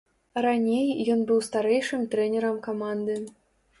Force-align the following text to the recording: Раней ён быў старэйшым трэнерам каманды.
Раней 0.45 0.87
ён 1.15 1.21
быў 1.31 1.39
старэйшым 1.49 2.01
трэнерам 2.15 2.57
каманды. 2.69 3.23